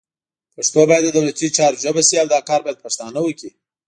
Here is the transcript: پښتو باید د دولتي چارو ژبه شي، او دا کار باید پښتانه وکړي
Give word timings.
پښتو 0.55 0.79
باید 0.89 1.03
د 1.05 1.09
دولتي 1.17 1.47
چارو 1.57 1.81
ژبه 1.83 2.01
شي، 2.07 2.15
او 2.21 2.27
دا 2.33 2.39
کار 2.49 2.59
باید 2.65 2.83
پښتانه 2.85 3.19
وکړي 3.21 3.51